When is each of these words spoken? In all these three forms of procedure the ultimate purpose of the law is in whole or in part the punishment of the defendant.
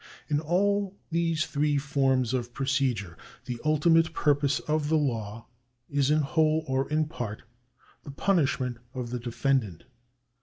In 0.29 0.39
all 0.39 0.97
these 1.11 1.45
three 1.45 1.77
forms 1.77 2.33
of 2.33 2.55
procedure 2.55 3.15
the 3.45 3.59
ultimate 3.63 4.15
purpose 4.15 4.57
of 4.61 4.89
the 4.89 4.97
law 4.97 5.45
is 5.91 6.09
in 6.09 6.21
whole 6.21 6.63
or 6.67 6.89
in 6.89 7.05
part 7.05 7.43
the 8.03 8.09
punishment 8.09 8.77
of 8.95 9.11
the 9.11 9.19
defendant. 9.19 9.83